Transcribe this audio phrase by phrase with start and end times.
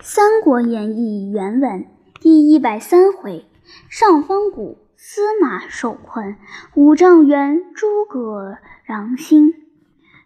[0.02, 1.84] 《三国演义》原文
[2.22, 3.44] 第一百三回：
[3.90, 6.36] 上方谷司马受困，
[6.74, 8.56] 五丈原诸葛
[8.88, 9.52] 攘星。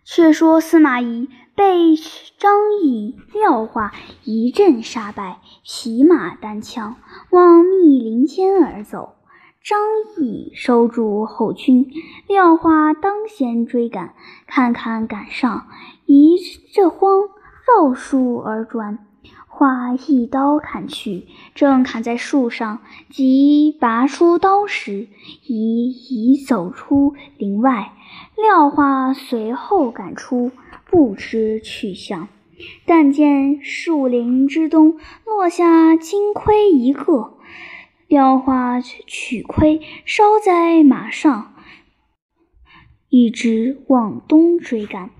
[0.04, 1.96] 却说司马懿被
[2.38, 3.90] 张翼、廖化
[4.22, 6.94] 一阵杀败，骑马单枪
[7.30, 9.16] 往密林间而走。
[9.60, 9.80] 张
[10.16, 11.90] 翼收住后军，
[12.28, 14.14] 廖化当先追赶，
[14.46, 15.66] 看看赶上，
[16.06, 16.38] 一
[16.72, 17.22] 这慌，
[17.66, 19.08] 绕树而转。
[19.56, 25.06] 花一刀砍去，正砍在树上，即拔出刀时，
[25.46, 27.92] 已已走出林外。
[28.36, 30.50] 廖化随后赶出，
[30.90, 32.26] 不知去向。
[32.84, 37.38] 但见树林之东落下金盔一个，
[38.08, 41.54] 廖化取盔捎在马上，
[43.08, 45.10] 一直往东追赶。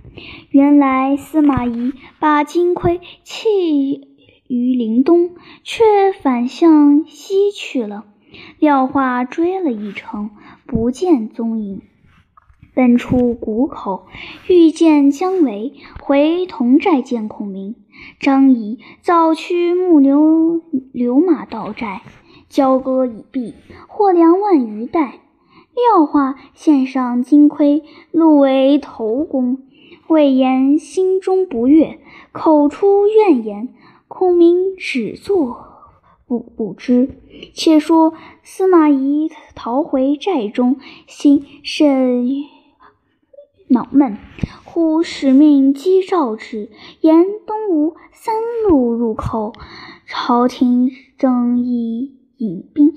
[0.50, 4.13] 原来司马懿把金盔弃。
[4.46, 5.30] 于林东，
[5.62, 8.04] 却反向西去了。
[8.58, 10.30] 廖化追了一程，
[10.66, 11.82] 不见踪影，
[12.74, 14.06] 奔出谷口，
[14.48, 17.76] 遇见姜维，回同寨见孔明。
[18.18, 20.60] 张仪早驱木牛
[20.92, 22.02] 流马到寨，
[22.48, 23.54] 交割已毕，
[23.86, 25.20] 获粮万余袋。
[25.74, 29.62] 廖化献上金盔，录为头功。
[30.06, 31.98] 魏延心中不悦，
[32.30, 33.68] 口出怨言。
[34.16, 35.56] 孔明只作
[36.28, 37.18] 不不知。
[37.52, 40.76] 且说司马懿逃回寨中，
[41.08, 42.24] 心甚
[43.66, 44.16] 恼闷。
[44.62, 48.36] 忽使命击诏之，言东吴三
[48.68, 49.52] 路入口，
[50.06, 52.94] 朝廷正意引兵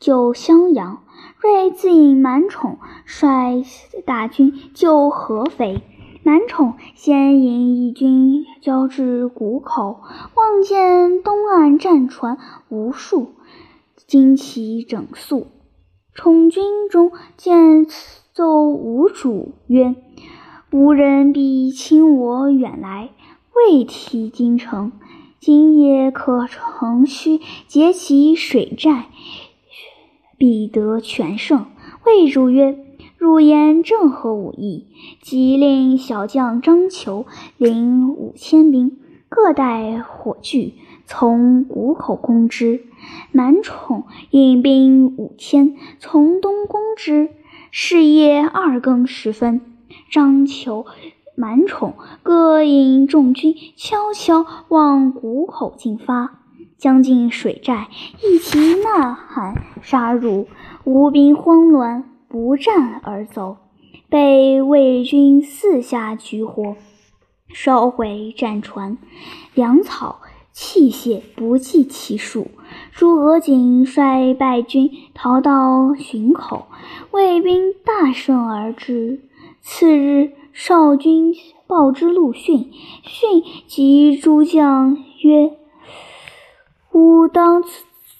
[0.00, 1.04] 救襄阳。
[1.38, 3.62] 睿自引满宠率
[4.06, 5.82] 大军救合肥。
[6.26, 10.00] 满宠先引一军交至谷口，
[10.34, 12.36] 望见东岸战船
[12.68, 13.34] 无数，
[14.08, 15.46] 旌旗整肃。
[16.14, 17.86] 宠军中见
[18.32, 19.94] 奏吴主曰
[20.72, 23.10] ：“吴人必侵我远来，
[23.54, 24.90] 未提京城。
[25.38, 29.06] 今夜可乘虚劫其水寨，
[30.36, 31.66] 必得全胜。”
[32.04, 32.85] 魏主曰。
[33.18, 34.86] 入言正合吾意，
[35.22, 40.74] 即令小将张求领五千兵，各带火炬，
[41.06, 42.82] 从谷口攻之。
[43.32, 47.30] 满宠引兵五千，从东攻之。
[47.70, 49.60] 是夜二更时分，
[50.10, 50.86] 张求、
[51.34, 56.40] 满宠各引众军，悄悄往谷口进发。
[56.78, 57.88] 将近水寨，
[58.22, 60.46] 一齐呐喊，杀入，
[60.84, 62.15] 吴兵慌乱。
[62.36, 63.56] 不战而走，
[64.10, 66.76] 被魏军四下举火，
[67.48, 68.98] 烧毁战船、
[69.54, 70.20] 粮草、
[70.52, 72.48] 器械，不计其数。
[72.92, 76.66] 诸葛瑾率败军逃到浔口，
[77.10, 79.22] 魏兵大胜而至。
[79.62, 81.34] 次日，少军
[81.66, 82.70] 报之陆逊，
[83.02, 85.56] 逊及诸将曰
[86.92, 87.64] ：“吾当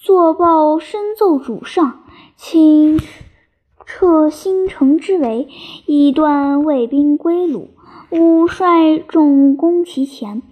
[0.00, 2.03] 作报，深奏主上，
[2.34, 2.98] 请。”
[3.86, 5.48] 撤新城之围，
[5.86, 7.69] 以断魏兵归鲁。
[8.10, 10.42] 吾率众攻其前，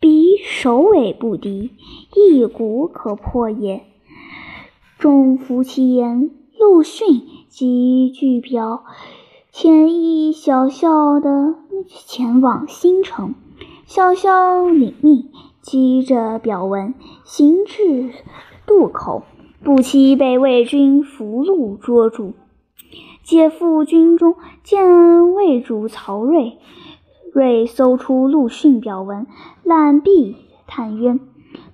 [0.00, 1.70] 彼首尾不敌，
[2.16, 3.84] 一鼓可破也。
[4.98, 6.30] 众服其言。
[6.58, 8.84] 陆逊即据表，
[9.52, 11.56] 遣一小校的
[12.06, 13.34] 前往新城。
[13.84, 15.28] 小校领命，
[15.60, 16.94] 击着表文，
[17.24, 18.10] 行至
[18.64, 19.24] 渡口，
[19.64, 22.34] 不期被魏军俘虏捉住。
[23.22, 26.58] 解赴军中，见魏主曹睿。
[27.32, 29.26] 睿搜出陆逊表文，
[29.62, 31.18] 览毕，叹曰：“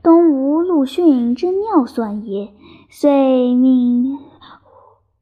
[0.05, 2.53] 东吴陆逊真妙算也。”
[2.91, 4.19] 遂命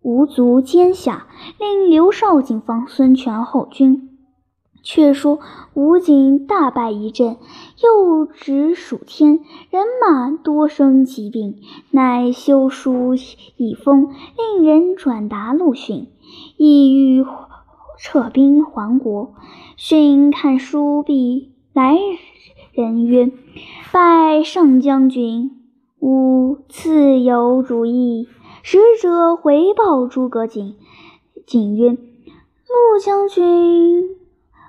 [0.02, 1.26] 吴卒监下，
[1.58, 4.10] 令刘绍警方孙权后军。
[4.82, 5.40] 却说
[5.74, 7.38] 吴景大败一阵，
[7.82, 9.40] 又值暑天，
[9.70, 11.56] 人马多生疾病，
[11.90, 13.14] 乃修书
[13.56, 16.06] 一封，令人转达陆逊，
[16.56, 17.24] 意欲
[17.98, 19.34] 撤兵还国。
[19.76, 21.96] 逊看书毕，来
[22.72, 23.30] 人曰
[23.92, 25.50] ：“拜上将军，
[26.00, 28.28] 吾自有主意。”
[28.62, 30.76] 使者回报诸葛瑾，
[31.46, 31.90] 瑾曰
[32.66, 34.16] ：“陆将军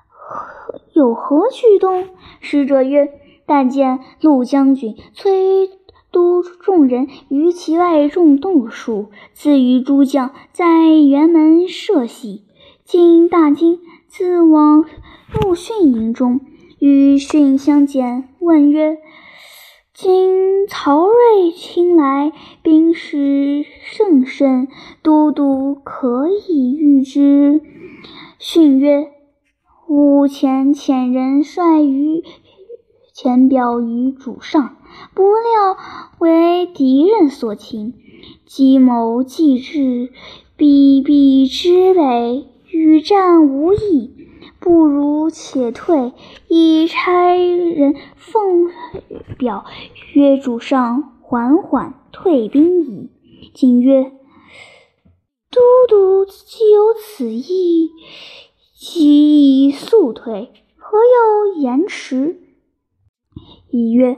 [0.07, 2.07] 何。”有何举动？
[2.39, 5.69] 使者曰：“但见陆将军催
[6.11, 12.43] 督众人于其外种豆树，自与诸将在辕门设席。
[12.85, 14.85] 今大惊，自往
[15.41, 16.39] 陆逊营中，
[16.79, 18.97] 与逊相见，问曰
[19.93, 22.31] ：‘今曹睿亲来，
[22.61, 24.67] 兵势甚盛，
[25.03, 27.61] 都督可以御之。”
[28.39, 29.11] 训曰
[29.89, 32.23] ：“吾前遣人率于
[33.13, 34.76] 前表于主上，
[35.13, 35.77] 不料
[36.19, 37.93] 为敌人所擒。
[38.45, 40.11] 计谋既至，
[40.55, 44.13] 必必之北，与战无益。”
[44.59, 46.13] 不如且退，
[46.47, 48.69] 以差人奉
[49.37, 49.63] 表
[50.13, 53.09] 约主上缓缓退兵矣。
[53.53, 54.11] 今曰
[55.51, 57.91] ：“都督既有此意，
[58.75, 62.41] 即以速退，何有延迟？”
[63.69, 64.17] 乙曰：“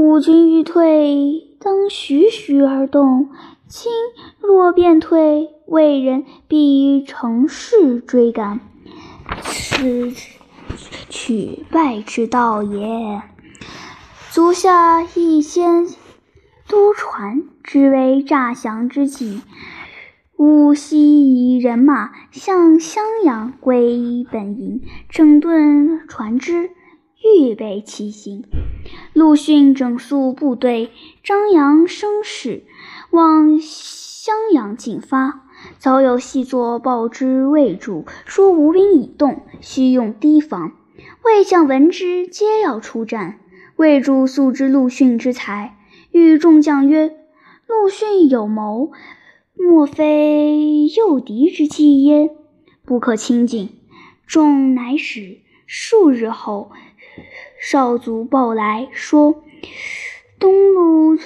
[0.00, 3.30] 吾军欲退，当徐徐而动。
[3.66, 3.90] 今
[4.40, 8.60] 若便退，魏人必乘势追赶。”
[9.42, 10.12] 此
[11.08, 13.22] 取败之道也。
[14.30, 15.88] 足下亦先
[16.68, 19.42] 都传之为诈降之计。
[20.36, 26.70] 吾悉以人马向襄阳归本营，整顿船只，
[27.22, 28.44] 预备其行。
[29.12, 30.90] 陆逊整肃部队，
[31.22, 32.64] 张扬声势，
[33.10, 35.44] 往襄阳进发。
[35.78, 40.72] 早有细作报之魏主，说吴兵已动，须用提防。
[41.24, 43.40] 魏将闻之，皆要出战。
[43.76, 45.76] 魏主素知陆逊之才，
[46.12, 47.16] 与众将曰
[47.66, 48.92] ：“陆逊有谋，
[49.54, 52.30] 莫非诱敌之计耶？
[52.84, 53.70] 不可轻进。”
[54.26, 55.38] 众乃使。
[55.70, 56.70] 数日后，
[57.60, 59.42] 少卒报来说
[60.38, 61.18] ：“东路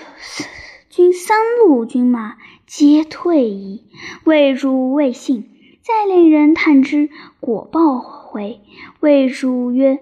[0.88, 2.36] 军三路军马。”
[2.74, 3.84] 皆退矣。
[4.24, 5.50] 魏主未信，
[5.82, 8.62] 再令人探之，果报回。
[9.00, 9.98] 魏主曰：“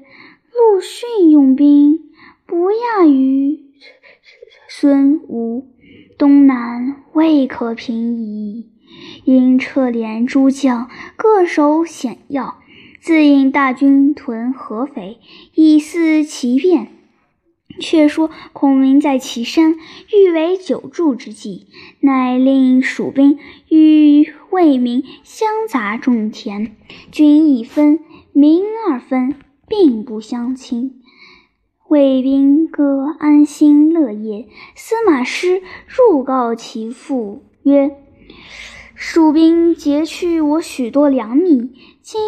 [0.55, 2.13] 陆逊用兵
[2.47, 3.65] 不亚于
[4.69, 5.67] 孙吴，
[6.17, 8.71] 东南未可平矣。
[9.25, 12.61] 因撤连诸将，各守险要，
[13.01, 15.19] 自引大军屯合肥，
[15.55, 16.89] 以伺其变。”
[17.81, 19.77] 却说孔明在岐山，
[20.13, 21.69] 欲为久住之计，
[22.01, 23.39] 乃令蜀兵
[23.69, 26.77] 与魏民相杂种田，
[27.11, 28.01] 军一分，
[28.33, 29.35] 民二分，
[29.67, 31.01] 并不相侵。
[31.89, 34.49] 魏兵各安心乐业。
[34.75, 37.97] 司马师入告其父曰
[38.95, 41.71] ：“蜀兵劫去我许多粮米。”
[42.13, 42.21] 今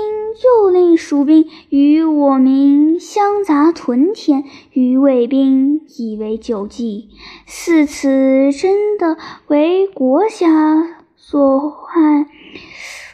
[0.45, 7.09] 又令蜀兵与我民相杂屯田，与魏兵以为久济。
[7.47, 9.17] 似此真的
[9.49, 12.29] 为国家所害，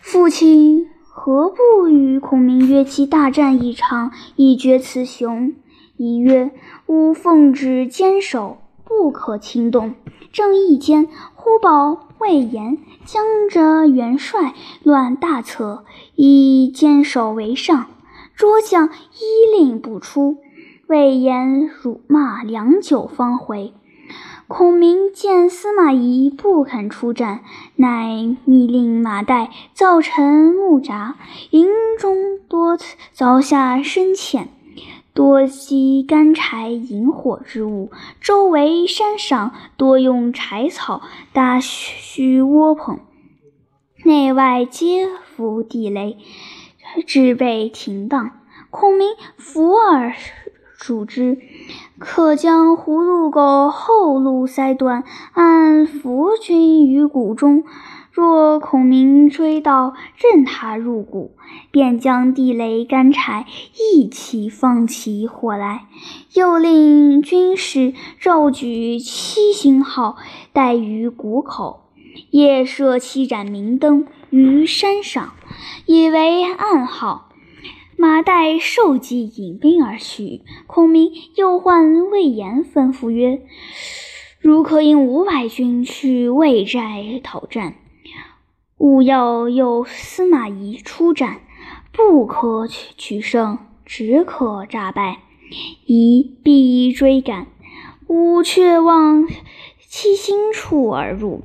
[0.03, 5.55] 父亲何不与孔明约期大战一场，以决雌雄？
[5.97, 6.51] 一曰：
[6.85, 9.95] 吾奉旨坚守，不可轻动。
[10.31, 15.85] 正义间，忽报魏延将着元帅乱大策。
[16.15, 17.87] 以坚守为上，
[18.35, 20.39] 诸将依令不出。
[20.89, 23.73] 魏延辱骂良久方回。
[24.47, 27.41] 孔明见司马懿不肯出战，
[27.77, 31.17] 乃密令马岱造成木闸，
[31.51, 31.69] 营
[31.99, 32.79] 中多
[33.15, 34.49] 凿下深浅，
[35.19, 37.91] 多积干柴引火之物。
[38.21, 41.03] 周围山上多用柴草
[41.33, 43.01] 搭虚窝棚。
[44.05, 46.19] 内外皆伏地雷，
[47.05, 48.31] 置备停当。
[48.71, 50.15] 孔明伏而
[50.77, 51.39] 数之，
[51.99, 55.03] 可将葫芦沟后路塞断，
[55.33, 57.65] 按伏军于谷中。
[58.21, 61.37] 若孔明追到，任他入谷，
[61.71, 63.47] 便将地雷干柴
[63.79, 65.87] 一起放起火来。
[66.35, 70.17] 又令军士绕举七星号，
[70.53, 71.85] 待于谷口。
[72.31, 75.35] 夜设七盏明灯于山上，
[75.87, 77.29] 以为暗号。
[77.97, 80.43] 马岱受计引兵而去。
[80.67, 83.43] 孔明又唤魏延，吩咐曰
[84.43, 87.77] ：“如可引五百军去魏寨讨战，
[88.79, 91.41] 勿要诱司马懿出战，
[91.93, 95.19] 不可取取胜，只可诈败。
[95.87, 97.49] 宜必追赶，
[98.07, 99.27] 吾却望
[99.89, 101.43] 七星处而入。”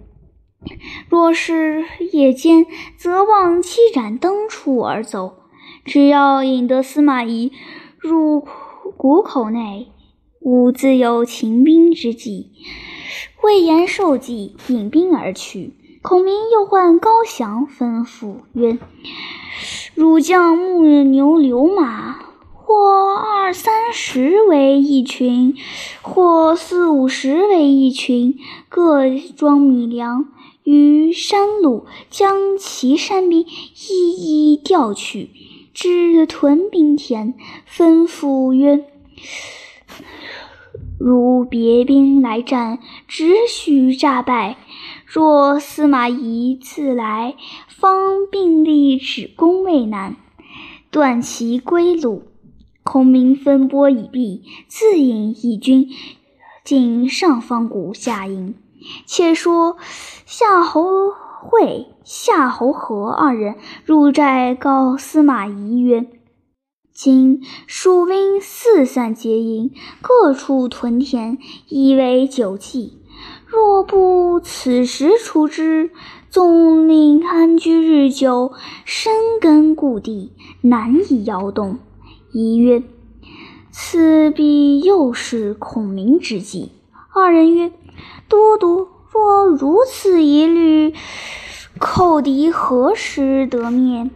[1.10, 5.36] 若是夜间，则望七盏灯处而走。
[5.84, 7.52] 只要引得司马懿
[8.00, 8.48] 入
[8.96, 9.88] 谷口内，
[10.40, 12.52] 吾自有擒兵之计。
[13.42, 15.74] 魏延受计，引兵而去。
[16.04, 18.78] 孔明又唤高翔，吩咐曰
[19.96, 22.20] ：“汝将牧牛流马，
[22.52, 25.56] 或二三十为一群，
[26.02, 30.26] 或四五十为一群，各装米粮
[30.66, 33.46] 于山路，将其山兵
[33.88, 35.30] 一一调取，
[35.74, 37.34] 至屯兵田，
[37.66, 38.84] 吩咐曰
[41.00, 44.58] ：“如别兵来战，只许诈败；
[45.14, 47.36] 若司马懿自来，
[47.68, 50.16] 方并力止攻未难，
[50.90, 52.24] 断其归路。”
[52.82, 55.88] 孔明分拨已毕，自引一军
[56.66, 58.56] 进上方谷下营。
[59.06, 59.78] 且说
[60.26, 61.12] 夏侯
[61.44, 66.08] 会、夏侯和二人入寨告司马懿曰
[66.92, 69.70] ：“今蜀兵四散结营，
[70.02, 71.38] 各处屯田，
[71.70, 73.03] 以为久计。
[73.54, 75.92] 若不此时除之，
[76.32, 80.32] 纵令安居日久，深根固地，
[80.62, 81.78] 难以摇动。”
[82.34, 82.82] 一曰
[83.70, 86.72] ：“此必又是孔明之计。”
[87.14, 87.72] 二人曰
[88.28, 90.96] ：“都督若如此疑虑，
[91.78, 94.10] 寇敌何时得灭？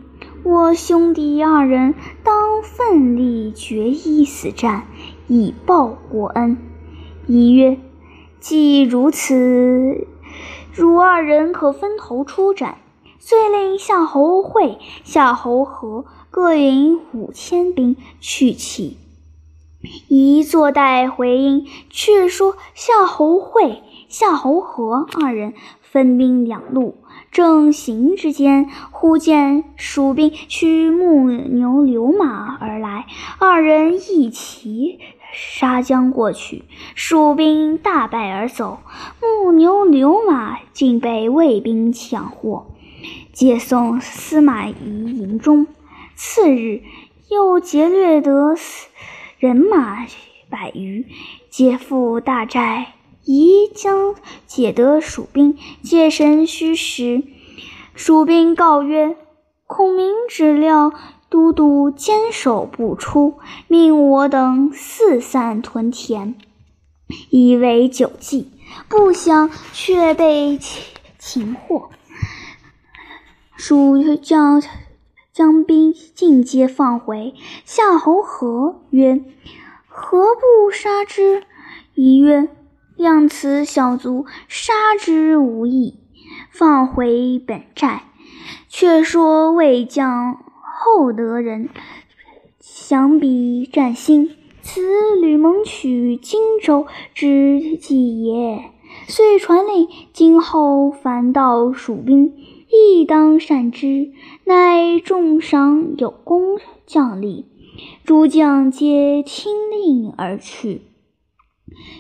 [0.44, 4.88] 我兄弟二人当奋力决一死战，
[5.28, 6.58] 以报国恩。”
[7.28, 7.78] 一曰
[8.40, 10.08] ：“既如此，
[10.74, 12.78] 汝二人可分头出战。”
[13.20, 16.06] 遂令夏侯会、夏侯和。
[16.30, 18.98] 各引五千兵去齐，
[20.08, 21.66] 一坐待回音。
[21.90, 26.98] 却说夏侯会、夏侯和二人分兵两路，
[27.32, 33.08] 正行之间，忽见蜀兵驱木牛流马而来，
[33.40, 35.00] 二人一齐
[35.34, 36.64] 杀将过去，
[36.96, 38.80] 蜀兵大败而走，
[39.22, 42.68] 木牛流马竟被魏兵抢获，
[43.34, 45.68] 解送司马懿营中。
[46.16, 46.82] 次日，
[47.30, 48.56] 又劫掠得
[49.38, 50.06] 人马
[50.50, 51.06] 百余，
[51.50, 52.94] 皆赴大寨。
[53.26, 54.16] 宜将
[54.46, 57.24] 解得蜀兵，借神虚实。
[57.94, 59.18] 蜀兵告曰
[59.68, 60.94] ：“孔明只料
[61.30, 66.36] 都督坚守不出，命我等四散屯田，
[67.30, 68.52] 以为久计。
[68.90, 70.60] 不想却被
[71.18, 71.90] 擒获。”
[73.56, 74.62] 蜀将。
[75.34, 77.36] 将兵尽皆放回。
[77.64, 79.24] 夏侯和曰
[79.88, 81.44] ：“何不杀之？”
[81.94, 82.50] 一曰
[82.98, 86.00] ：“量此小卒，杀之无益，
[86.50, 88.06] 放回本寨。”
[88.68, 90.44] 却说魏将
[90.80, 91.70] 厚德人
[92.60, 94.30] 降彼战心，
[94.62, 94.82] 此
[95.20, 98.70] 吕蒙取荆州之计也。
[99.08, 102.32] 遂传令，今后凡到蜀兵。
[102.70, 104.12] 亦当善之，
[104.44, 107.46] 乃重赏有功将吏，
[108.04, 110.82] 诸将皆听令而去。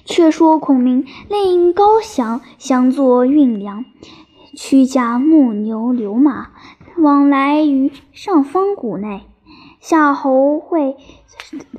[0.05, 3.85] 却说孔明令高翔相作运粮，
[4.55, 6.51] 驱驾木牛流马，
[6.97, 9.21] 往来于上方谷内。
[9.79, 10.97] 夏侯会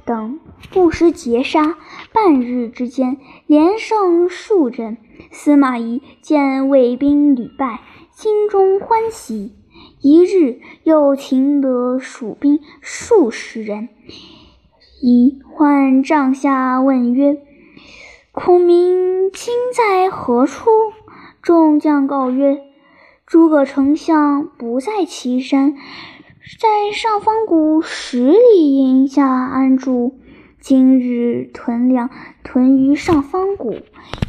[0.05, 1.77] 等不时截杀，
[2.13, 4.97] 半日之间连胜数阵。
[5.31, 7.81] 司马懿见魏兵屡败。
[8.13, 9.53] 心中欢喜，
[10.01, 13.89] 一日又擒得蜀兵数十人。
[15.01, 17.41] 一唤帐下问曰
[18.33, 20.69] ：“孔明今在何处？”
[21.43, 22.61] 众将告曰
[23.29, 25.75] ：“诸葛丞相不在岐山，
[26.59, 30.15] 在上方谷十里营下安住。
[30.63, 32.09] 今日屯粮
[32.43, 33.75] 屯于上方谷，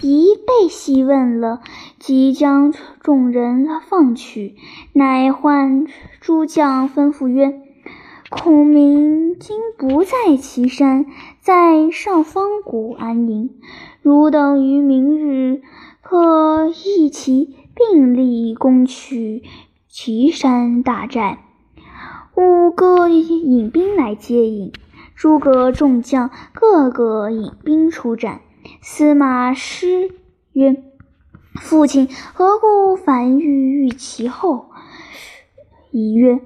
[0.01, 1.62] 一被细问了。”
[1.98, 4.56] 即将众人放去，
[4.91, 5.88] 乃唤
[6.20, 7.62] 诸将吩咐曰
[8.29, 11.06] ：“孔明今不在岐山，
[11.39, 13.51] 在上方谷安营。
[14.01, 15.62] 汝等于明日
[16.01, 19.41] 可一齐并力攻取
[19.88, 21.39] 岐山大寨。
[22.36, 24.71] 吾各引兵来接应。”
[25.15, 28.41] 诸葛众将个个引兵出战。
[28.81, 30.12] 司马师
[30.53, 30.83] 曰。
[31.55, 34.69] 父亲何故反欲御其后？
[35.91, 36.39] 一曰：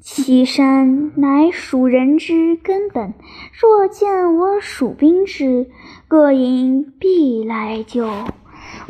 [0.00, 3.14] 岐山乃蜀人之根本，
[3.58, 5.70] 若见我蜀兵至，
[6.06, 8.06] 各营必来救。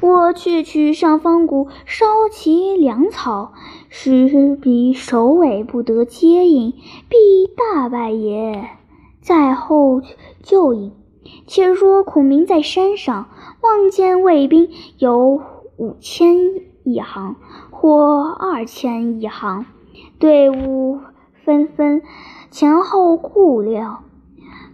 [0.02, 3.54] 我却取上方谷，烧其粮草，
[3.88, 6.72] 使彼首尾不得接应，
[7.08, 7.16] 必
[7.56, 8.68] 大败也。
[9.22, 10.02] 在后
[10.42, 10.92] 救应。
[11.46, 13.28] 且说孔明在山上
[13.62, 14.68] 望见魏兵
[14.98, 15.40] 有。
[15.78, 16.36] 五千
[16.84, 17.34] 一行，
[17.70, 19.64] 或二千一行，
[20.18, 21.00] 队伍
[21.44, 22.02] 纷纷，
[22.50, 24.04] 前后顾料。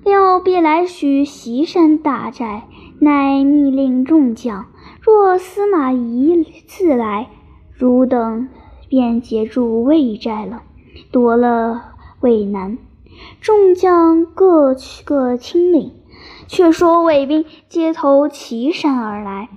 [0.04, 2.64] 料必来取袭山大寨，
[2.98, 4.66] 乃密令众将：
[5.08, 7.30] 若司马懿自来，
[7.72, 8.48] 汝等
[8.88, 10.62] 便截住魏寨了，
[11.10, 12.76] 夺了渭南。
[13.40, 15.92] 众将各去各亲领。
[16.46, 19.48] 却说魏兵街头骑山而来，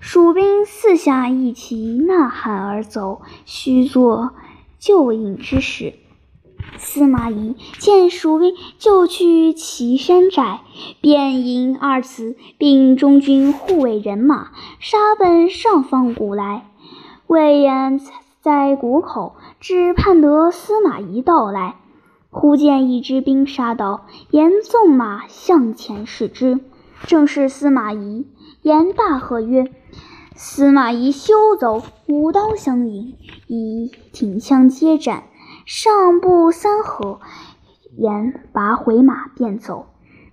[0.00, 4.30] 蜀兵四下一齐呐喊而走，须作
[4.78, 5.94] 救应之时。
[6.78, 10.60] 司马懿见蜀兵就去岐山寨，
[11.00, 16.66] 便引二子并中军护卫人马杀奔上方谷来。
[17.26, 18.00] 魏延
[18.40, 21.76] 在谷口，只盼得司马懿到来。
[22.30, 26.60] 忽见一支兵杀到，严纵马向前视之，
[27.06, 28.26] 正是司马懿。
[28.60, 29.72] 严大喝曰
[30.36, 33.14] ：“司马懿休走！”舞刀相迎，
[33.46, 35.24] 以挺枪接战，
[35.66, 37.20] 上步三合，
[37.98, 39.88] 严拔回马便走。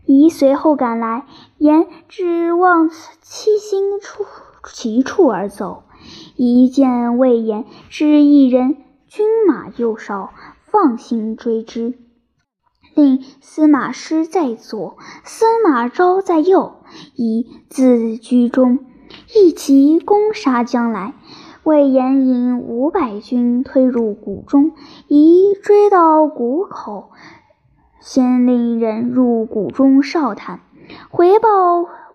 [0.05, 1.25] 懿随后赶来，
[1.57, 2.89] 严只望
[3.21, 4.23] 七星出
[4.71, 5.85] 其处而走。
[6.35, 10.31] 一见魏延只一人，军马又少。
[10.67, 11.97] 放心追之，
[12.95, 16.77] 令司马师在左，司马昭在右，
[17.15, 18.79] 以自居中，
[19.35, 21.13] 一齐攻杀将来。
[21.63, 24.71] 魏延引五百军推入谷中，
[25.07, 27.11] 宜追到谷口，
[28.01, 30.59] 先令人入谷中哨探，
[31.09, 31.47] 回报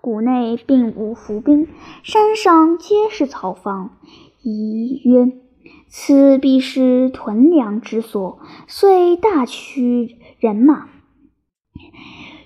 [0.01, 1.67] 谷内并无伏兵，
[2.03, 3.97] 山上皆是草房。
[4.43, 5.33] 宜曰。
[5.91, 10.87] 此必是屯粮之所，遂大驱人马。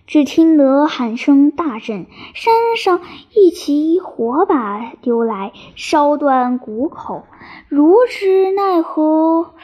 [0.06, 3.00] 只听得喊声大震，山上
[3.34, 7.24] 一齐火把丢来，烧断谷口。
[7.68, 9.54] 如之奈何？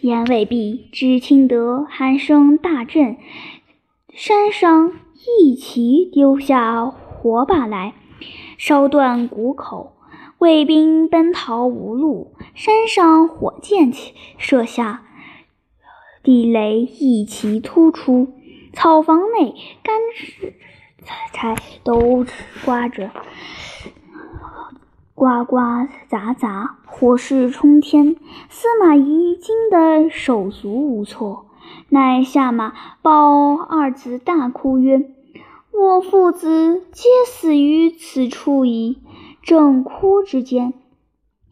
[0.00, 3.16] 言未毕，只听得喊声大震，
[4.12, 4.92] 山上
[5.40, 7.94] 一齐丢下火把来，
[8.58, 9.94] 烧断谷口。
[10.38, 15.02] 卫兵奔逃无路，山上火箭起射下，
[16.22, 18.28] 地雷一齐突出，
[18.76, 19.96] 草房内干
[21.02, 22.26] 柴柴都
[22.62, 23.10] 刮着，
[25.14, 25.56] 呱呱
[26.08, 28.16] 杂杂，火势冲天。
[28.50, 31.46] 司马懿惊得手足无措，
[31.88, 35.08] 乃下马抱二子大哭曰
[35.72, 38.98] ：“我父子皆死于此处矣。”
[39.42, 40.74] 正哭之间，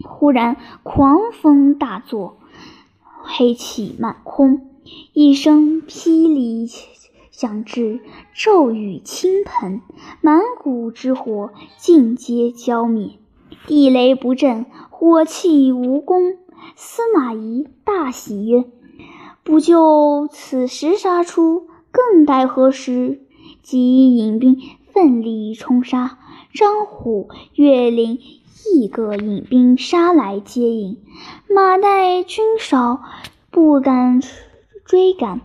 [0.05, 2.37] 忽然狂风大作，
[3.23, 4.69] 黑气满空，
[5.15, 6.67] 一声霹雳
[7.37, 7.99] 响至，
[8.33, 9.81] 骤雨倾盆，
[10.20, 13.18] 满谷之火尽皆浇灭，
[13.66, 16.37] 地雷不震，火气无功。
[16.77, 18.64] 司马懿大喜曰
[19.42, 23.20] ：“不就此时杀出，更待何时？”
[23.62, 24.57] 即引兵
[24.92, 26.18] 奋力冲杀。
[26.53, 28.20] 张虎、岳灵
[28.73, 30.99] 亦各引兵杀来接应，
[31.53, 33.03] 马岱军少，
[33.51, 34.20] 不敢
[34.85, 35.40] 追赶。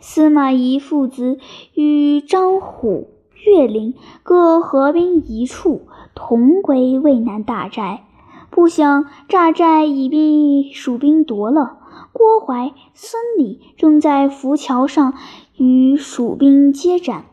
[0.00, 1.38] 司马懿父子
[1.74, 3.10] 与张虎、
[3.46, 8.04] 岳灵各合兵一处，同归渭南大寨。
[8.50, 11.78] 不想大寨已被蜀兵夺了。
[12.12, 15.14] 郭淮、孙礼正在浮桥上
[15.56, 17.26] 与蜀兵接战，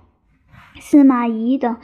[0.79, 1.77] 司马懿等。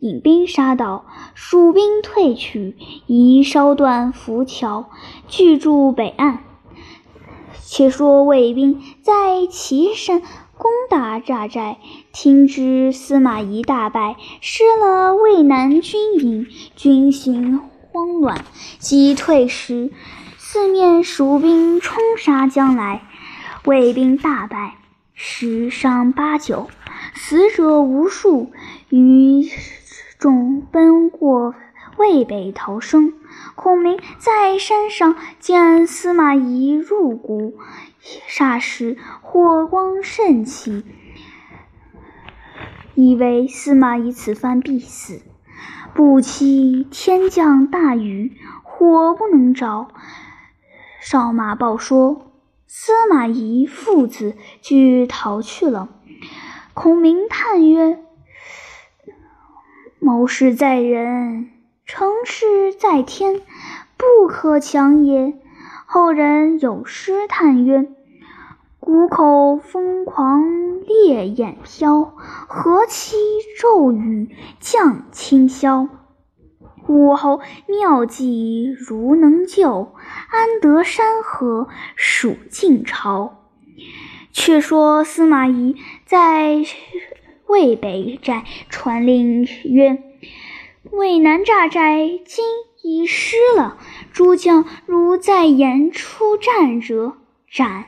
[0.00, 2.76] 引兵杀到，蜀兵退去，
[3.06, 4.90] 宜烧断浮桥，
[5.26, 6.44] 拒住北岸。
[7.70, 10.22] 且说魏兵在岐山
[10.56, 11.76] 攻打寨寨，
[12.14, 17.60] 听知司马懿大败，失了渭南军营，军心
[17.92, 18.42] 慌乱，
[18.78, 19.92] 急退时，
[20.38, 23.02] 四面蜀兵冲杀将来，
[23.66, 24.76] 魏兵大败，
[25.12, 26.68] 十伤八九，
[27.14, 28.50] 死者无数，
[28.88, 29.46] 余。
[30.18, 31.54] 众奔过
[31.98, 33.12] 渭北逃生，
[33.56, 37.58] 孔明在山上见司马懿入谷，
[38.28, 40.84] 霎时火光甚起，
[42.94, 45.22] 以为司马懿此番必死。
[45.92, 49.88] 不期天降大雨，火不能着。
[51.00, 52.30] 少马报说，
[52.68, 55.88] 司马懿父子俱逃去了。
[56.74, 57.98] 孔明叹曰。
[60.00, 61.50] 谋事在人，
[61.88, 63.40] 成事在天，
[63.96, 65.32] 不可强也。
[65.86, 67.88] 后人有诗叹曰
[68.78, 72.14] ：“谷口疯狂烈焰飘，
[72.46, 73.16] 何期
[73.58, 74.28] 骤雨
[74.60, 75.88] 降清霄。
[76.86, 79.94] 武侯妙计如能救，
[80.30, 83.46] 安得山河数晋朝？”
[84.30, 85.74] 却说司马懿
[86.04, 86.62] 在。
[87.46, 90.02] 渭北寨，传令曰
[90.92, 92.44] ：“渭南诈寨今
[92.82, 93.76] 已失了，
[94.12, 97.14] 诸将如再言出战者，
[97.50, 97.86] 斩！”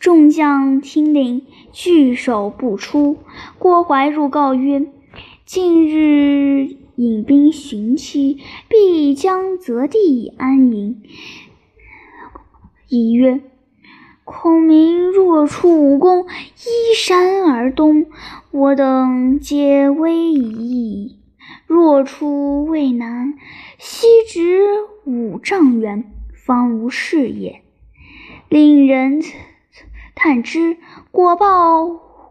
[0.00, 3.18] 众将听令，据守不出。
[3.58, 4.86] 郭淮入告曰
[5.44, 11.02] ：“近日引兵寻期，必将择地安营。”
[12.88, 13.42] 乙曰
[14.24, 18.06] ：“孔明若出武功，依山而东，
[18.50, 21.19] 我等皆危矣；
[21.70, 23.34] 若出渭南，
[23.78, 24.66] 西直
[25.04, 27.62] 五丈原，方无事也。
[28.48, 29.22] 令人。”
[30.16, 30.78] 探之，
[31.12, 31.86] 果报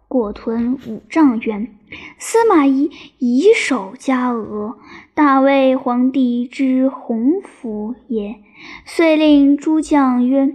[0.09, 1.73] 果屯五丈原。
[2.17, 4.77] 司马懿以守嘉俄，
[5.13, 8.41] 大魏皇帝之鸿福也。
[8.85, 10.53] 遂令诸将曰：“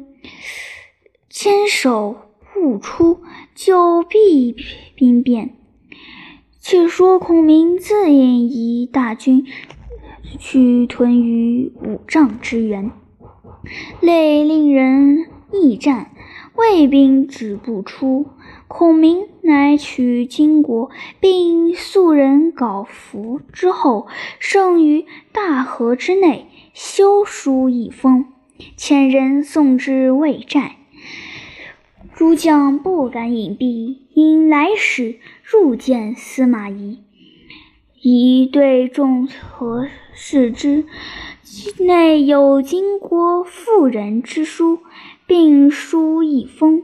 [1.30, 2.16] 坚守
[2.54, 3.22] 勿出，
[3.54, 4.54] 就必
[4.94, 5.56] 兵变。”
[6.66, 9.44] 且说孔明自引一大军
[10.38, 12.90] 去屯于五丈之原，
[14.00, 16.10] 累令人逆战。
[16.54, 18.28] 魏兵止不出，
[18.66, 20.88] 孔明乃取金国，
[21.20, 24.06] 并素人稿符之后，
[24.38, 28.24] 盛于大河之内，修书一封，
[28.78, 30.76] 遣人送至魏寨。
[32.16, 36.98] 诸将不敢隐蔽，因来使入见司马懿，
[38.00, 40.84] 懿对众和视之，
[41.78, 44.80] 内有金国妇人之书。
[45.26, 46.82] 并书一封，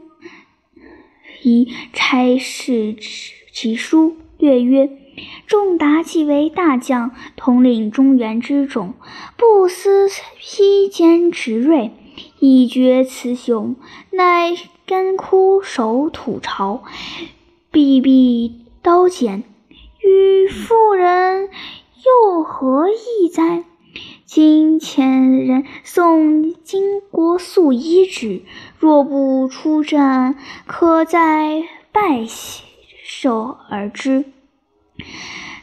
[1.43, 2.95] 以差事
[3.53, 4.89] 其书，略曰
[5.45, 8.95] ：“仲达既为大将，统领中原之众，
[9.37, 10.07] 不思
[10.39, 11.91] 披坚执锐，
[12.39, 13.75] 以绝雌雄，
[14.09, 14.55] 乃
[14.91, 16.83] 干枯守土巢，
[17.71, 19.45] 避避刀剑，
[20.03, 21.47] 与妇人
[22.03, 23.63] 又何异哉？”
[24.27, 28.41] 今遣人送金国素衣之，
[28.79, 30.35] 若不出战，
[30.67, 32.25] 可在败
[33.05, 34.25] 首而知。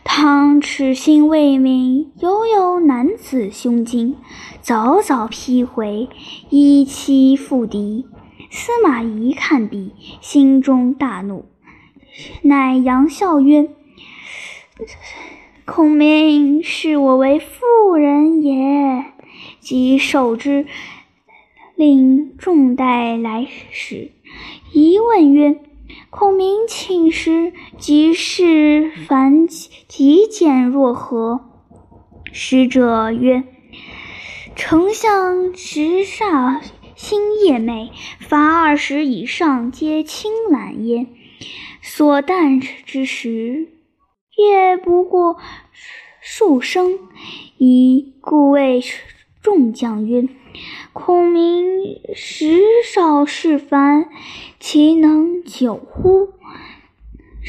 [0.05, 4.17] 倘赤心未泯，犹有男子胸襟，
[4.63, 6.09] 早早披回，
[6.49, 8.07] 以期复敌。
[8.51, 11.47] 司马懿看毕，心中大怒，
[12.43, 13.69] 乃扬笑曰。
[15.65, 19.05] 孔明视我为妇人也，
[19.61, 20.67] 即受之，
[21.75, 24.13] 令众带来使。
[24.73, 25.61] 疑问曰
[26.09, 31.41] ：“孔明寝食，即是凡极简若何？”
[32.33, 33.45] 使者曰
[34.57, 36.61] ：“丞相直煞
[36.99, 41.07] 星夜寐，罚二十以上，皆青蓝焉？
[41.81, 43.69] 所啖之时。”
[44.37, 45.37] 也不过
[46.21, 46.99] 数升，
[47.57, 48.83] 以故谓
[49.41, 50.29] 众将曰
[50.93, 54.09] ：“孔明时少事烦，
[54.59, 56.31] 其能久乎？”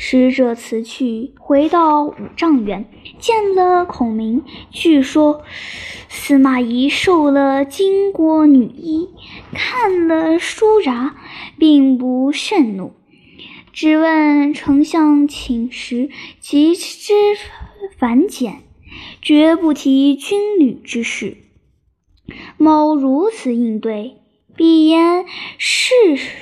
[0.02, 4.46] 使者辞去，回到五丈原，见了孔明。
[4.72, 5.44] 据说
[6.08, 9.10] 司马懿受了金国女衣，
[9.54, 11.18] 看了书札，
[11.58, 12.94] 并不甚怒。
[13.74, 16.10] 只问丞相寝食
[16.40, 17.14] 及之
[17.98, 18.64] 繁简，
[19.22, 21.36] 绝不提军旅之事。
[22.58, 24.16] 某如此应对，
[24.56, 25.26] 必言
[25.58, 25.94] 事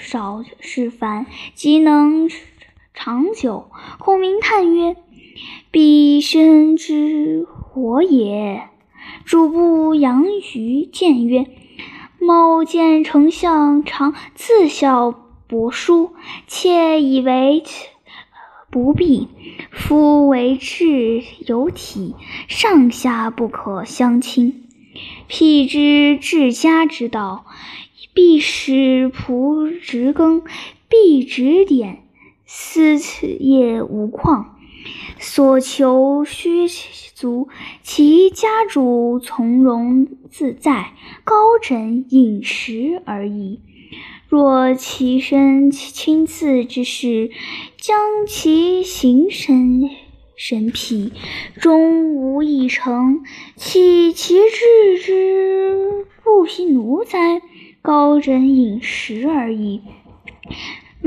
[0.03, 2.29] 少事繁，即能
[3.07, 3.69] 长久。
[3.99, 4.97] 孔明叹曰
[5.71, 8.67] ：“彼身之我也。”
[9.23, 11.45] 主簿杨于谏曰
[12.19, 15.15] ：“某见丞相常自效。”
[15.47, 16.11] 帛书，
[16.47, 17.63] 妾以为
[18.69, 19.29] 不必。
[19.71, 22.13] 夫为质有体，
[22.49, 24.67] 上下不可相侵。
[25.29, 27.45] 辟之治家之道，
[28.13, 30.43] 必使仆执耕，
[30.89, 32.03] 必指点，
[32.47, 34.45] 思此业无旷。
[35.19, 36.67] 所求须
[37.13, 37.49] 足，
[37.81, 43.59] 其家主从容自在，高枕饮食而已。
[44.29, 47.31] 若其身亲赐之事，
[47.77, 49.89] 将其形神
[50.35, 51.11] 神辟，
[51.59, 53.23] 终无一成，
[53.55, 57.41] 岂其志之不匹奴哉？
[57.81, 59.81] 高枕饮食而已。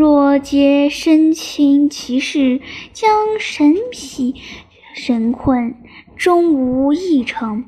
[0.01, 2.63] 若皆身亲其事，
[2.95, 4.35] 将神疲
[4.95, 5.75] 神困，
[6.17, 7.67] 终无一成，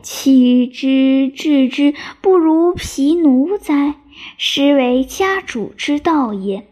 [0.00, 1.92] 岂知置之
[2.22, 3.96] 不如匹奴哉？
[4.38, 6.66] 实为家主之道也。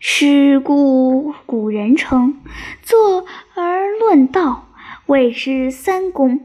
[0.00, 2.40] 是故古人称：
[2.82, 4.70] 坐而论道，
[5.04, 6.38] 谓之三公；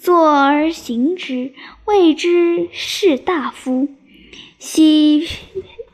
[0.00, 1.52] 坐而行之，
[1.84, 3.86] 谓之士大夫。
[4.58, 5.26] 昔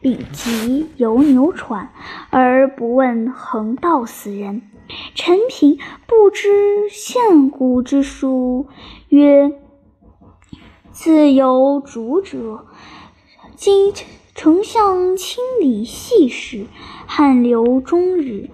[0.07, 1.91] 丙吉游牛喘，
[2.31, 4.63] 而不问横道死人。
[5.17, 8.69] 陈平不知献古之书，
[9.09, 9.51] 曰
[10.93, 12.67] ：“自有主者。”
[13.57, 13.93] 今
[14.33, 16.67] 丞相亲理细事，
[17.09, 18.51] 汗流终日，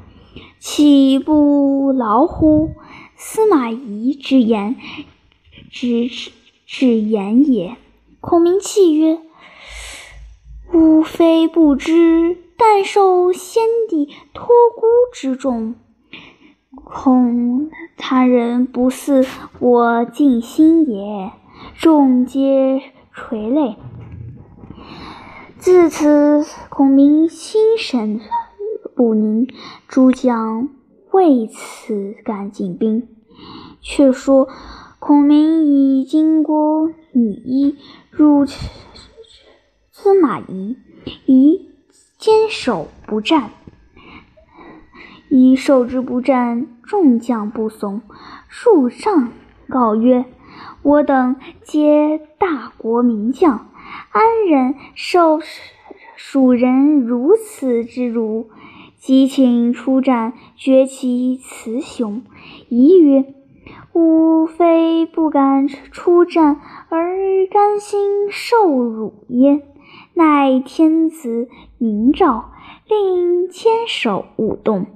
[0.59, 2.71] 岂不劳乎？
[3.15, 4.77] 司马懿之言，
[5.71, 6.09] 之
[6.65, 7.77] 至言也。
[8.23, 9.21] 孔明泣曰
[10.72, 15.74] ：“吾非不知，但受先帝托孤之重，
[16.74, 19.26] 恐他人不似
[19.58, 21.32] 我尽心也。”
[21.78, 22.82] 众皆
[23.12, 23.76] 垂泪。
[25.58, 28.20] 自此，孔明心神
[28.96, 29.46] 不宁，
[29.87, 30.68] 诸将
[31.12, 33.06] 为此敢进兵。
[33.80, 34.48] 却说
[34.98, 37.76] 孔明已经过女衣，
[38.11, 38.44] 入
[40.03, 40.79] 司马懿，
[41.27, 41.69] 宜
[42.19, 43.51] 坚守不战。
[45.29, 48.03] 宜受之不战，众将不怂，
[48.49, 49.29] 数上
[49.69, 50.25] 告曰
[50.83, 53.69] ：“我等皆大国名将。”
[54.11, 55.38] 安忍受
[56.17, 58.51] 蜀人如此之辱？
[58.97, 62.25] 即请出战，决其雌雄。
[62.69, 63.33] 疑曰
[63.95, 69.62] ：“吾非不敢出战，而甘心受辱耶？
[70.14, 71.48] 乃天子
[71.79, 72.44] 明诏，
[72.88, 74.87] 令坚守勿动。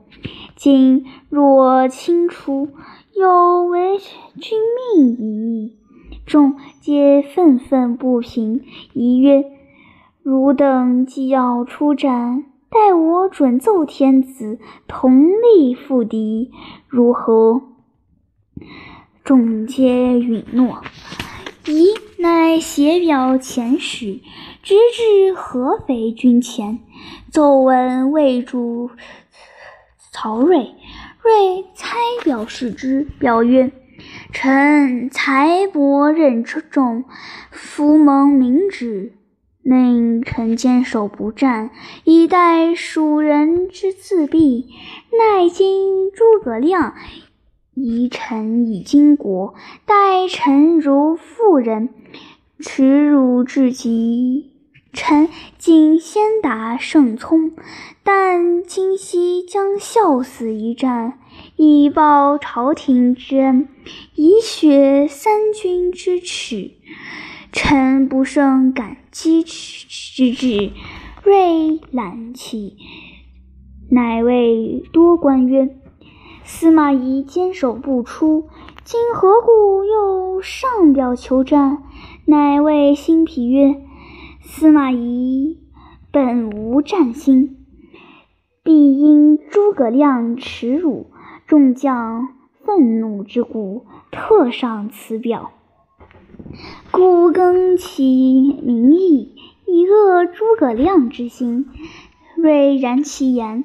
[0.54, 2.68] 今若轻出，
[3.14, 4.58] 有违君
[4.94, 5.76] 命矣。”
[6.26, 9.44] 众皆愤愤不平，疑曰
[10.22, 16.50] ：“汝等既要出战，待我准奏天子，同力赴敌，
[16.88, 17.62] 如何？”
[19.22, 20.82] 众皆允诺。
[21.72, 24.20] 宜乃写表遣使，
[24.62, 26.78] 直至合肥军前，
[27.32, 28.90] 奏闻魏主
[30.12, 30.74] 曹睿。
[31.22, 33.72] 睿猜表视之，表曰。
[34.32, 37.04] 臣才薄任重，
[37.50, 39.14] 弗蒙明旨，
[39.62, 41.70] 令臣坚守不战，
[42.04, 44.66] 以待蜀人之自毙。
[45.10, 46.94] 奈今诸葛亮
[47.78, 49.52] 疑臣以巾帼，
[49.84, 51.90] 待臣如妇人，
[52.58, 54.50] 耻辱至极。
[54.94, 57.52] 臣今先达圣聪，
[58.02, 61.18] 但今夕将效死一战。
[61.56, 63.68] 以报朝廷之恩，
[64.14, 66.70] 以雪三军之耻，
[67.52, 70.72] 臣不胜感激之至。
[71.22, 72.78] 瑞览其，
[73.90, 75.76] 乃谓多官曰
[76.48, 78.48] ：“司马懿坚守不出，
[78.84, 81.82] 今何故又上表求战？”
[82.24, 83.82] 乃谓辛毗曰
[84.40, 85.58] ：“司马懿
[86.12, 87.66] 本无战心，
[88.62, 91.10] 必因诸葛亮耻辱。”
[91.48, 92.28] 众将
[92.64, 95.50] 愤怒之故，特上此表，
[96.90, 99.34] 故更其名义，
[99.66, 101.66] 以遏诸葛亮之心。
[102.36, 103.64] 睿然其言，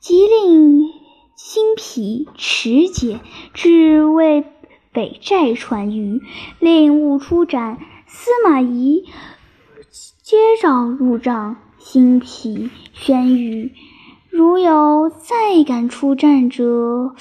[0.00, 1.01] 即令
[1.44, 3.18] 辛毗持节
[3.52, 4.44] 至渭
[4.92, 6.20] 北寨传谕，
[6.60, 7.80] 令勿出战。
[8.06, 9.04] 司马懿
[10.22, 13.72] 接诏入帐，辛毗宣谕。
[14.30, 17.16] 如有再敢出战者，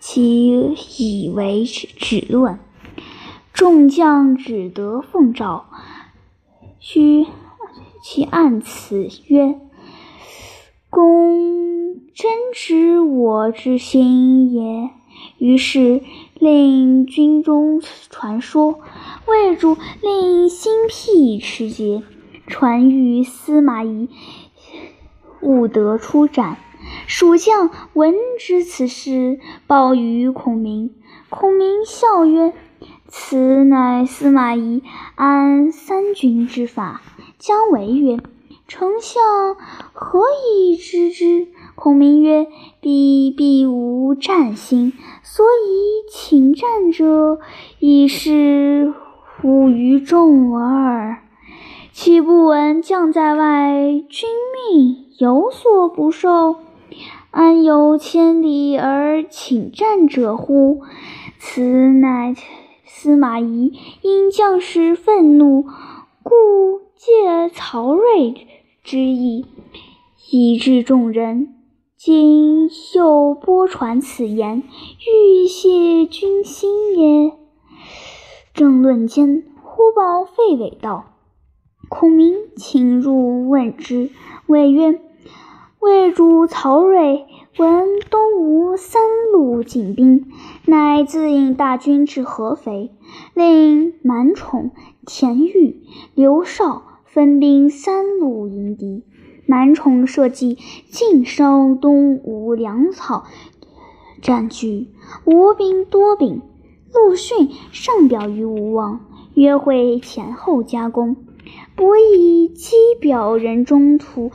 [0.00, 2.58] 其以为止论。
[3.52, 5.66] 众将只得奉诏，
[6.80, 7.24] 须
[8.02, 9.60] 其按此曰
[10.90, 11.73] ：“公
[12.14, 14.90] 真知我之心也。”
[15.38, 16.02] 于是
[16.38, 18.80] 令军中传说，
[19.26, 22.02] 魏主令心辟持节，
[22.46, 24.08] 传谕司马懿。
[25.40, 26.56] 勿得出斩。
[27.06, 30.94] 蜀将闻知此事，报于孔明。
[31.30, 32.52] 孔明笑曰
[33.08, 34.82] ：“此乃司马懿
[35.14, 37.02] 安三军之法。”
[37.38, 38.18] 姜维曰
[38.68, 39.22] ：“丞相
[39.92, 42.46] 何以知之？”孔明曰
[42.80, 47.40] ：“必必无战心，所以请战者
[47.78, 48.92] 已是
[49.40, 51.18] 乎于众耳。
[51.92, 54.28] 岂不闻将在外，君
[54.72, 56.56] 命？”有所不受，
[57.30, 60.82] 安有千里而请战者乎？
[61.38, 62.34] 此乃
[62.84, 65.66] 司马懿因将士愤怒，
[66.24, 66.32] 故
[66.96, 68.48] 借曹睿
[68.82, 69.46] 之意，
[70.32, 71.54] 以致众人。
[72.06, 77.32] 今又播传此言，欲泄君心也。
[78.52, 81.14] 正论间，忽报费尾道
[81.88, 84.10] ：“孔明，请入问之。”
[84.46, 85.00] 谓曰
[85.80, 87.24] ：“魏主曹睿
[87.56, 89.00] 闻东吴三
[89.32, 90.30] 路进兵，
[90.66, 92.90] 乃自引大军至合肥，
[93.32, 94.72] 令满宠、
[95.06, 95.82] 田豫、
[96.14, 99.04] 刘绍分兵三路迎敌。”
[99.46, 100.58] 满宠设计
[100.90, 103.24] 尽烧东吴粮草，
[104.22, 104.88] 占据
[105.24, 106.42] 吴兵多禀。
[106.92, 109.00] 陆逊上表于吴王，
[109.34, 111.16] 约会前后夹攻，
[111.74, 114.30] 不意机表人中途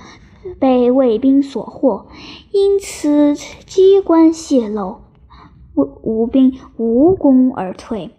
[0.60, 2.08] 被魏兵所获，
[2.52, 3.34] 因此
[3.66, 4.98] 机关泄露，
[5.74, 8.12] 吴兵无功而退。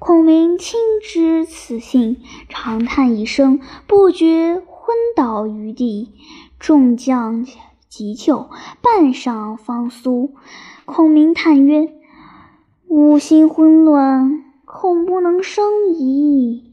[0.00, 2.16] 孔明听知此信，
[2.48, 4.62] 长叹一声，不觉。
[4.84, 6.10] 昏倒于地，
[6.58, 7.46] 众将
[7.88, 8.48] 急救，
[8.82, 10.34] 半晌方苏。
[10.84, 11.92] 孔明叹曰
[12.88, 16.64] ：“吾心昏乱，恐不能生疑。”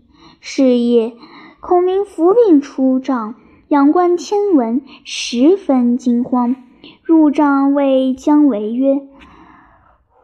[0.42, 1.14] 是夜，
[1.60, 3.36] 孔明伏病出帐，
[3.68, 6.56] 仰观天文，十分惊慌。
[7.04, 9.08] 入帐谓姜维曰：“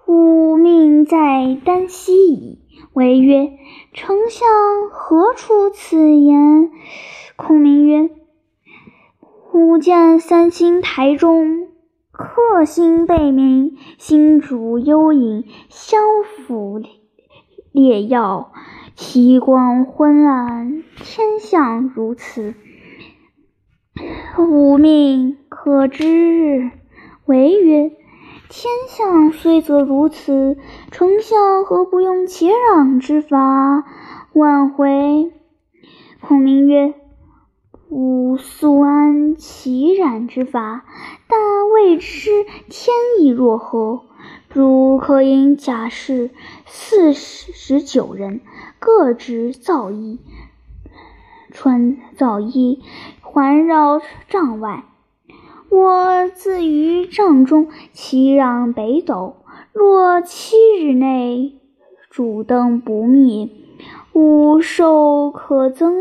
[0.09, 1.17] 吾命在
[1.63, 2.57] 旦夕矣。”
[2.95, 3.51] 维曰
[3.91, 4.47] ：“丞相
[4.89, 6.71] 何出此言？”
[7.35, 8.09] 孔明曰
[9.51, 11.67] ：“吾见三星台中，
[12.13, 16.81] 客星被明，星主幽隐，相辅
[17.73, 18.53] 列耀，
[18.95, 22.53] 其光昏暗，天象如此。
[24.39, 26.71] 吾命可知。”
[27.27, 27.91] 维曰
[28.49, 30.57] ：“天象虽则如此，
[30.91, 33.83] 丞相何不用且让之法
[34.33, 35.31] 挽回？”
[36.21, 36.93] 孔明曰。
[37.87, 40.83] 吾素安其然之法，
[41.27, 42.29] 但未知
[42.67, 44.01] 天意若何。
[44.49, 46.31] 汝可引甲士
[46.65, 48.41] 四十九人，
[48.79, 50.19] 各执皂衣，
[51.51, 52.81] 穿皂衣，
[53.21, 54.83] 环绕帐外。
[55.69, 59.37] 我自于帐中齐让北斗。
[59.73, 61.55] 若七日内
[62.09, 63.49] 主灯不灭，
[64.13, 65.95] 吾寿可增。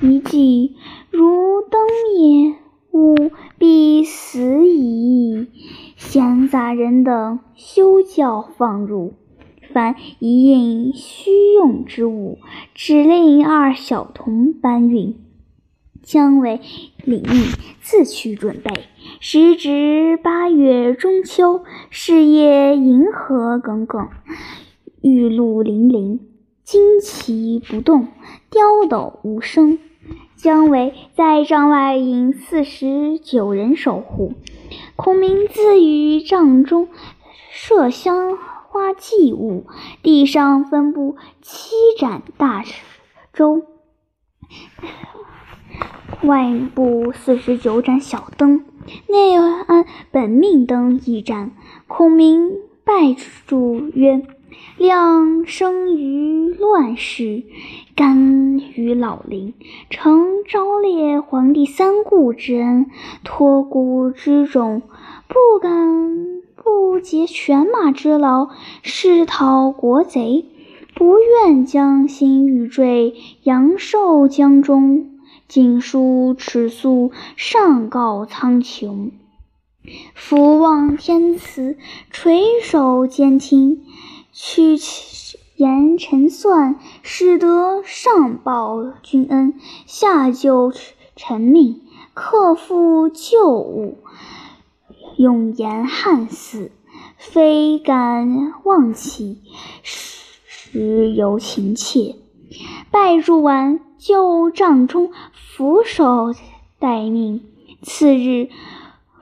[0.00, 0.76] 一计
[1.10, 1.80] 如灯
[2.16, 2.54] 灭，
[2.92, 5.48] 吾必死矣。
[5.96, 9.12] 闲杂人等休教放入，
[9.74, 12.38] 凡一应需用之物，
[12.74, 15.14] 只令二小童搬运。
[16.02, 16.60] 姜维
[17.04, 17.44] 领命，
[17.80, 18.70] 自去准备。
[19.20, 24.08] 时值八月中秋，是夜银河耿耿，
[25.00, 26.18] 玉露粼粼，
[26.64, 28.08] 旌旗不动，
[28.50, 29.78] 雕斗无声。
[30.36, 34.32] 姜维在帐外引四十九人守护，
[34.96, 36.88] 孔明自于帐中
[37.50, 39.66] 设香花祭物，
[40.02, 42.64] 地上分布七盏大
[43.34, 43.64] 舟，
[46.22, 48.64] 外部四十九盏小灯，
[49.08, 51.52] 内安本命灯一盏。
[51.88, 52.52] 孔明
[52.84, 54.22] 拜祝曰。
[54.76, 57.44] 亮生于乱世，
[57.94, 59.54] 甘于老林，
[59.88, 62.86] 承昭烈皇帝三顾之恩，
[63.22, 64.82] 托孤之重，
[65.28, 68.48] 不敢不竭犬马之劳，
[68.82, 70.46] 誓讨国贼，
[70.94, 75.19] 不愿将心欲坠阳寿江中。
[75.50, 79.10] 锦书尺素，上告苍穹。
[80.14, 81.76] 福望天慈，
[82.12, 83.82] 垂首监听。
[84.32, 84.76] 取
[85.56, 89.54] 言臣算，使得上报君恩，
[89.86, 90.72] 下救
[91.16, 91.80] 臣命，
[92.14, 93.98] 克复旧物，
[95.16, 96.70] 永言汉死，
[97.16, 99.40] 非敢忘其
[99.82, 102.14] 实有情切。
[102.92, 106.32] 拜祝完，就帐中俯首
[106.78, 107.42] 待命。
[107.82, 108.48] 次日，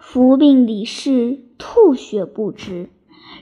[0.01, 2.89] 伏病李氏吐血不止。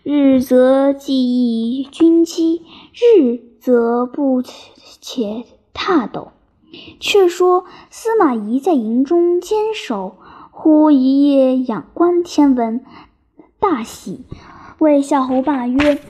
[0.02, 2.62] 日则记忆军机，
[2.94, 5.44] 日则不且
[5.74, 6.28] 踏斗。
[7.00, 10.16] 却说司马懿在营中坚守，
[10.50, 12.82] 忽一夜仰观天文，
[13.60, 14.24] 大喜，
[14.78, 16.00] 谓夏侯霸曰：“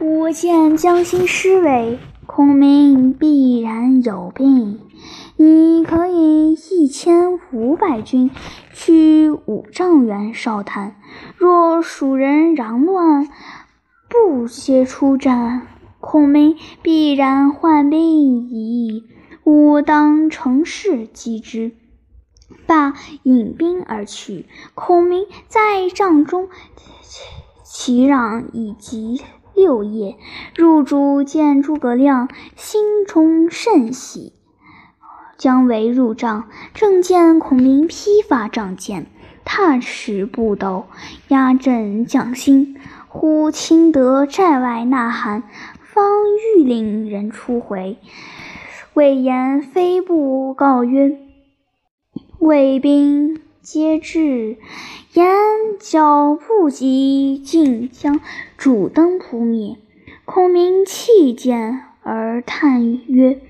[0.00, 4.80] 我见将心失位，孔明必然有病。
[5.36, 8.30] 你可以一千五百军
[8.72, 10.96] 去五丈原哨探。”
[11.36, 13.28] 若蜀人攘乱，
[14.08, 15.66] 不皆出战，
[16.00, 19.04] 孔明必然患病矣。
[19.44, 21.72] 吾当乘势击之。”
[22.66, 24.46] 罢，引兵而去。
[24.74, 26.48] 孔明在帐中
[27.64, 29.20] 祈让以及
[29.54, 30.16] 六夜，
[30.56, 34.32] 入主见诸葛亮，心中甚喜。
[35.38, 39.06] 姜维入帐，正见孔明披发仗剑，
[39.44, 40.86] 踏石步斗，
[41.28, 42.76] 压阵将心。
[43.08, 45.42] 忽听得寨外呐喊，
[45.80, 46.04] 方
[46.56, 47.96] 欲令人出回。
[48.94, 51.18] 魏延飞步告曰
[52.38, 54.56] ：“魏兵皆至，
[55.14, 55.26] 言
[55.78, 58.20] 脚不及，竟将
[58.56, 59.76] 主灯扑灭。”
[60.24, 63.40] 孔明弃剑而叹曰：“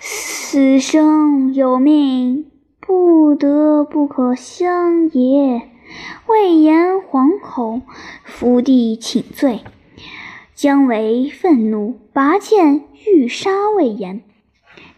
[0.00, 2.46] 死生有命，
[2.80, 5.62] 不得不可相也。”
[6.26, 7.82] 魏延惶恐，
[8.24, 9.60] 伏地请罪。
[10.54, 14.22] 姜维愤怒，拔剑欲杀魏延。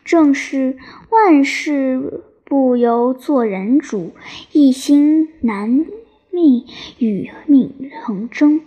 [0.05, 0.79] 正是
[1.11, 4.13] 万事不由做人主，
[4.53, 5.85] 一心难
[6.31, 6.65] 命
[6.99, 8.63] 与命横争。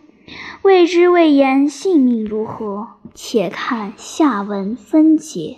[0.61, 2.89] 未知魏延性命如何？
[3.15, 5.49] 且看下文分解。